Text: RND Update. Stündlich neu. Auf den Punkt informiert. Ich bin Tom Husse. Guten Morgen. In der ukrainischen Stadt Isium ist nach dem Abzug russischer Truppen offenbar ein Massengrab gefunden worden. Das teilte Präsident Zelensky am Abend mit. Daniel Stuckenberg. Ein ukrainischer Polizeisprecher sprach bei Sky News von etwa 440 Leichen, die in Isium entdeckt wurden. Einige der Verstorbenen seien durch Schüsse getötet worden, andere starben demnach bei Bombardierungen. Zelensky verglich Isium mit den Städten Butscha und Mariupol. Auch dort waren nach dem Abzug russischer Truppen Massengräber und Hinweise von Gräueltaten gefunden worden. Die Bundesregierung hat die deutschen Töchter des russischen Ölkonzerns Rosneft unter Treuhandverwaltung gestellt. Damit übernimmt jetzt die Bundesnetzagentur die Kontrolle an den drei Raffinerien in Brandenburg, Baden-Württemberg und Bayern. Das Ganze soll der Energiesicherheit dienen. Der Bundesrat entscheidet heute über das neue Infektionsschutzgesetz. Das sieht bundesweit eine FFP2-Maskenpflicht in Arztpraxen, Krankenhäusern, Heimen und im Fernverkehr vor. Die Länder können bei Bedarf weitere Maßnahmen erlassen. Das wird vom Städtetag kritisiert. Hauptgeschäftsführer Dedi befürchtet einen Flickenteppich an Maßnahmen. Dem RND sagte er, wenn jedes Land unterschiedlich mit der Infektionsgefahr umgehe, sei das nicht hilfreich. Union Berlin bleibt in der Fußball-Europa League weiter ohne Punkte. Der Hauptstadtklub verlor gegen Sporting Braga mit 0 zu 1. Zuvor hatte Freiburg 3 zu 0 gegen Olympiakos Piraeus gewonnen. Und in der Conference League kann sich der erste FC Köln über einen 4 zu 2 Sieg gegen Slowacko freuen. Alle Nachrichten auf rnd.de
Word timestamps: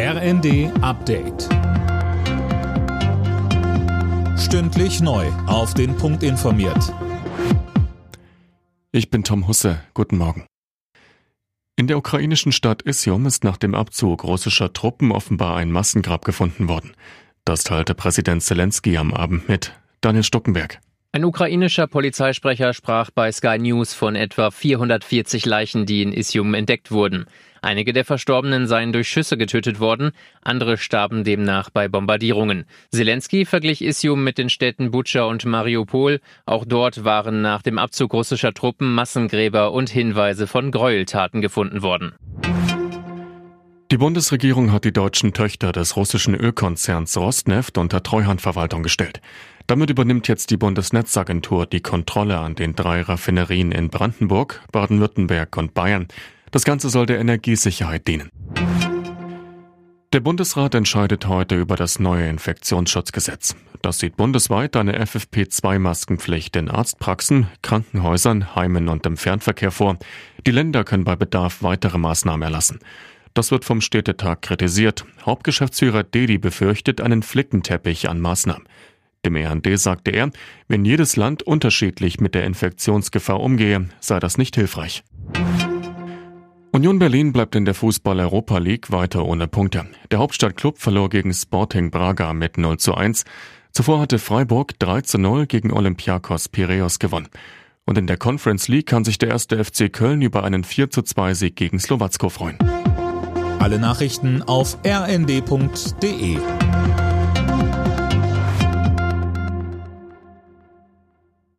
RND 0.00 0.70
Update. 0.80 1.48
Stündlich 4.38 5.00
neu. 5.00 5.26
Auf 5.48 5.74
den 5.74 5.96
Punkt 5.96 6.22
informiert. 6.22 6.94
Ich 8.92 9.10
bin 9.10 9.24
Tom 9.24 9.48
Husse. 9.48 9.80
Guten 9.94 10.16
Morgen. 10.16 10.46
In 11.74 11.88
der 11.88 11.98
ukrainischen 11.98 12.52
Stadt 12.52 12.82
Isium 12.82 13.26
ist 13.26 13.42
nach 13.42 13.56
dem 13.56 13.74
Abzug 13.74 14.22
russischer 14.22 14.72
Truppen 14.72 15.10
offenbar 15.10 15.56
ein 15.56 15.72
Massengrab 15.72 16.24
gefunden 16.24 16.68
worden. 16.68 16.92
Das 17.44 17.64
teilte 17.64 17.96
Präsident 17.96 18.44
Zelensky 18.44 18.96
am 18.98 19.12
Abend 19.12 19.48
mit. 19.48 19.72
Daniel 20.00 20.22
Stuckenberg. 20.22 20.78
Ein 21.10 21.24
ukrainischer 21.24 21.86
Polizeisprecher 21.86 22.74
sprach 22.74 23.10
bei 23.10 23.32
Sky 23.32 23.56
News 23.58 23.94
von 23.94 24.14
etwa 24.14 24.50
440 24.50 25.46
Leichen, 25.46 25.86
die 25.86 26.02
in 26.02 26.12
Isium 26.12 26.52
entdeckt 26.52 26.90
wurden. 26.90 27.24
Einige 27.62 27.94
der 27.94 28.04
Verstorbenen 28.04 28.66
seien 28.66 28.92
durch 28.92 29.08
Schüsse 29.08 29.38
getötet 29.38 29.80
worden, 29.80 30.10
andere 30.42 30.76
starben 30.76 31.24
demnach 31.24 31.70
bei 31.70 31.88
Bombardierungen. 31.88 32.66
Zelensky 32.90 33.46
verglich 33.46 33.82
Isium 33.82 34.22
mit 34.22 34.36
den 34.36 34.50
Städten 34.50 34.90
Butscha 34.90 35.22
und 35.22 35.46
Mariupol. 35.46 36.20
Auch 36.44 36.66
dort 36.66 37.04
waren 37.04 37.40
nach 37.40 37.62
dem 37.62 37.78
Abzug 37.78 38.12
russischer 38.12 38.52
Truppen 38.52 38.94
Massengräber 38.94 39.72
und 39.72 39.88
Hinweise 39.88 40.46
von 40.46 40.70
Gräueltaten 40.70 41.40
gefunden 41.40 41.80
worden. 41.80 42.12
Die 43.90 43.96
Bundesregierung 43.96 44.70
hat 44.70 44.84
die 44.84 44.92
deutschen 44.92 45.32
Töchter 45.32 45.72
des 45.72 45.96
russischen 45.96 46.34
Ölkonzerns 46.34 47.16
Rosneft 47.16 47.78
unter 47.78 48.02
Treuhandverwaltung 48.02 48.82
gestellt. 48.82 49.22
Damit 49.68 49.90
übernimmt 49.90 50.28
jetzt 50.28 50.50
die 50.50 50.56
Bundesnetzagentur 50.56 51.66
die 51.66 51.82
Kontrolle 51.82 52.38
an 52.38 52.54
den 52.54 52.74
drei 52.74 53.02
Raffinerien 53.02 53.70
in 53.70 53.90
Brandenburg, 53.90 54.62
Baden-Württemberg 54.72 55.54
und 55.58 55.74
Bayern. 55.74 56.08
Das 56.50 56.64
Ganze 56.64 56.88
soll 56.88 57.04
der 57.04 57.20
Energiesicherheit 57.20 58.08
dienen. 58.08 58.30
Der 60.14 60.20
Bundesrat 60.20 60.74
entscheidet 60.74 61.26
heute 61.26 61.60
über 61.60 61.76
das 61.76 61.98
neue 61.98 62.30
Infektionsschutzgesetz. 62.30 63.56
Das 63.82 63.98
sieht 63.98 64.16
bundesweit 64.16 64.74
eine 64.74 65.04
FFP2-Maskenpflicht 65.04 66.56
in 66.56 66.70
Arztpraxen, 66.70 67.48
Krankenhäusern, 67.60 68.56
Heimen 68.56 68.88
und 68.88 69.04
im 69.04 69.18
Fernverkehr 69.18 69.70
vor. 69.70 69.98
Die 70.46 70.50
Länder 70.50 70.82
können 70.84 71.04
bei 71.04 71.14
Bedarf 71.14 71.62
weitere 71.62 71.98
Maßnahmen 71.98 72.40
erlassen. 72.40 72.78
Das 73.34 73.50
wird 73.50 73.66
vom 73.66 73.82
Städtetag 73.82 74.40
kritisiert. 74.40 75.04
Hauptgeschäftsführer 75.26 76.04
Dedi 76.04 76.38
befürchtet 76.38 77.02
einen 77.02 77.22
Flickenteppich 77.22 78.08
an 78.08 78.18
Maßnahmen. 78.18 78.66
Dem 79.24 79.36
RND 79.36 79.78
sagte 79.78 80.10
er, 80.10 80.30
wenn 80.68 80.84
jedes 80.84 81.16
Land 81.16 81.42
unterschiedlich 81.42 82.20
mit 82.20 82.34
der 82.34 82.44
Infektionsgefahr 82.44 83.40
umgehe, 83.40 83.88
sei 84.00 84.20
das 84.20 84.38
nicht 84.38 84.54
hilfreich. 84.54 85.02
Union 86.70 86.98
Berlin 86.98 87.32
bleibt 87.32 87.56
in 87.56 87.64
der 87.64 87.74
Fußball-Europa 87.74 88.58
League 88.58 88.92
weiter 88.92 89.24
ohne 89.24 89.48
Punkte. 89.48 89.86
Der 90.10 90.18
Hauptstadtklub 90.20 90.78
verlor 90.78 91.08
gegen 91.08 91.32
Sporting 91.32 91.90
Braga 91.90 92.32
mit 92.32 92.58
0 92.58 92.78
zu 92.78 92.94
1. 92.94 93.24
Zuvor 93.72 94.00
hatte 94.00 94.18
Freiburg 94.18 94.78
3 94.78 95.00
zu 95.00 95.18
0 95.18 95.46
gegen 95.46 95.72
Olympiakos 95.72 96.48
Piraeus 96.48 96.98
gewonnen. 96.98 97.28
Und 97.84 97.96
in 97.96 98.06
der 98.06 98.18
Conference 98.18 98.68
League 98.68 98.86
kann 98.86 99.04
sich 99.04 99.18
der 99.18 99.30
erste 99.30 99.64
FC 99.64 99.92
Köln 99.92 100.20
über 100.20 100.44
einen 100.44 100.62
4 100.62 100.90
zu 100.90 101.02
2 101.02 101.34
Sieg 101.34 101.56
gegen 101.56 101.80
Slowacko 101.80 102.28
freuen. 102.28 102.58
Alle 103.58 103.78
Nachrichten 103.78 104.42
auf 104.42 104.78
rnd.de 104.86 106.38